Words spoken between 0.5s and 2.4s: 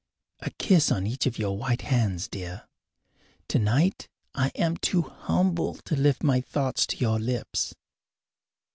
kiss on each of your white hands,